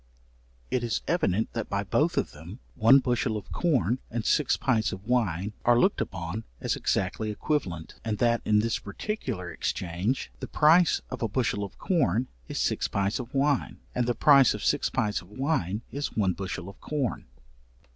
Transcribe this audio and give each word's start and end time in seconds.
It 0.71 0.83
is 0.83 1.03
evident 1.07 1.53
that 1.53 1.69
by 1.69 1.83
both 1.83 2.17
of 2.17 2.31
them, 2.31 2.57
one 2.73 2.97
bushel 2.97 3.37
of 3.37 3.51
corn 3.51 3.99
and 4.09 4.25
six 4.25 4.57
pints 4.57 4.91
of 4.91 5.05
wine 5.05 5.53
are 5.63 5.79
looked 5.79 6.01
upon 6.01 6.43
as 6.59 6.75
exactly 6.75 7.29
equivalent, 7.29 7.93
and 8.03 8.17
that 8.17 8.41
in 8.43 8.61
this 8.61 8.79
particular 8.79 9.51
exchange, 9.51 10.31
the 10.39 10.47
price 10.47 11.01
of 11.11 11.21
a 11.21 11.27
bushel 11.29 11.63
of 11.63 11.77
corn 11.77 12.29
is 12.47 12.57
six 12.57 12.87
pints 12.87 13.19
of 13.19 13.31
wine, 13.35 13.77
and 13.93 14.07
the 14.07 14.15
price 14.15 14.55
of 14.55 14.65
six 14.65 14.89
pints 14.89 15.21
of 15.21 15.29
wine 15.29 15.83
is 15.91 16.17
one 16.17 16.33
bushel 16.33 16.67
of 16.67 16.81
corn. 16.81 17.25